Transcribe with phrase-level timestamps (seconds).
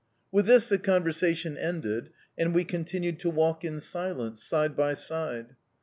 [0.31, 5.55] With this the conversation ended, and we continued to walk in silence, side by side.